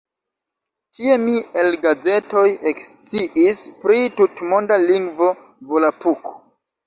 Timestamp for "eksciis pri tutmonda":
2.71-4.81